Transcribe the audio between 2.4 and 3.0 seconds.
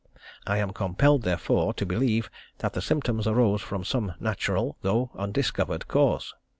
that the